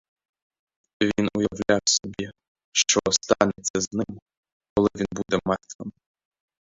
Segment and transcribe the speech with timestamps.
[1.01, 2.31] Він уявляв собі,
[2.71, 4.19] що станеться з ним,
[4.75, 5.91] коли він буде мертвим.